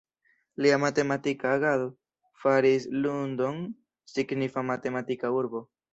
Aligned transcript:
Lia 0.65 0.77
matematika 0.83 1.51
agado 1.57 1.85
faris 2.45 2.87
Lund-on 3.03 3.61
signifa 4.15 4.69
matematika 4.71 5.33
urbo. 5.43 5.67